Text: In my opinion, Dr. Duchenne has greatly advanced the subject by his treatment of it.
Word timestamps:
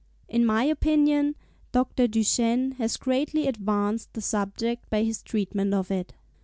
In 0.27 0.47
my 0.47 0.63
opinion, 0.63 1.35
Dr. 1.71 2.07
Duchenne 2.07 2.71
has 2.79 2.97
greatly 2.97 3.45
advanced 3.45 4.11
the 4.13 4.21
subject 4.21 4.89
by 4.89 5.03
his 5.03 5.21
treatment 5.21 5.75
of 5.75 5.91
it. 5.91 6.13